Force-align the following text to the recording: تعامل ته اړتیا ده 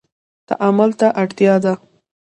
تعامل 0.49 0.91
ته 0.99 1.07
اړتیا 1.21 1.55
ده 1.63 1.73